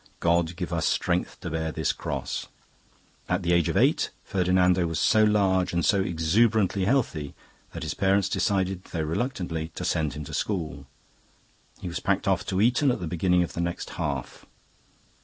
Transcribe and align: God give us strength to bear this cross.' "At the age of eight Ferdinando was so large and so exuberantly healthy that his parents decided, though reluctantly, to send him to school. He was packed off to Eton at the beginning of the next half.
God 0.19 0.55
give 0.55 0.73
us 0.73 0.87
strength 0.87 1.39
to 1.41 1.51
bear 1.51 1.71
this 1.71 1.93
cross.' 1.93 2.47
"At 3.29 3.43
the 3.43 3.53
age 3.53 3.69
of 3.69 3.77
eight 3.77 4.09
Ferdinando 4.25 4.87
was 4.87 4.99
so 4.99 5.23
large 5.23 5.73
and 5.73 5.85
so 5.85 6.01
exuberantly 6.01 6.85
healthy 6.85 7.35
that 7.73 7.83
his 7.83 7.93
parents 7.93 8.27
decided, 8.27 8.85
though 8.85 9.03
reluctantly, 9.03 9.67
to 9.75 9.85
send 9.85 10.13
him 10.13 10.23
to 10.23 10.33
school. 10.33 10.87
He 11.81 11.87
was 11.87 11.99
packed 11.99 12.27
off 12.27 12.47
to 12.47 12.59
Eton 12.59 12.89
at 12.89 12.99
the 12.99 13.05
beginning 13.05 13.43
of 13.43 13.53
the 13.53 13.61
next 13.61 13.91
half. 13.91 14.47